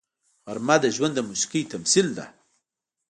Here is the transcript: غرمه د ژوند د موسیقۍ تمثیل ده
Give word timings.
غرمه 0.45 0.75
د 0.83 0.85
ژوند 0.95 1.13
د 1.15 1.19
موسیقۍ 1.29 1.63
تمثیل 1.73 2.07
ده 2.17 2.25